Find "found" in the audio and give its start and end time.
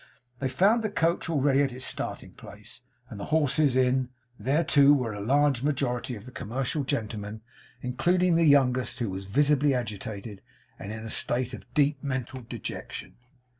0.49-0.81